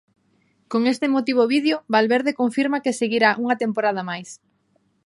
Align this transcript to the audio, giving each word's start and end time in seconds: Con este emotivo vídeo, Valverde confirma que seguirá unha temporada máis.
Con 0.71 0.81
este 0.91 1.05
emotivo 1.07 1.43
vídeo, 1.55 1.75
Valverde 1.95 2.31
confirma 2.41 2.81
que 2.83 2.97
seguirá 2.99 3.29
unha 3.43 3.59
temporada 3.63 4.01
máis. 4.09 4.29